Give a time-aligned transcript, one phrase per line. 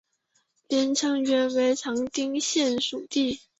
[0.67, 3.39] 连城原为长汀县属地。